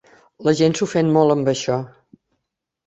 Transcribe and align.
La 0.47 0.53
gent 0.61 0.75
s'ofèn 0.79 1.13
molt 1.19 1.37
amb 1.37 1.55
això. 1.55 1.81